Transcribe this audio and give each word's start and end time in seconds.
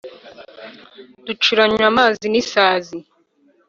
Ducuranywa 1.25 1.83
amazi 1.91 2.25
n'isazi 2.31 2.97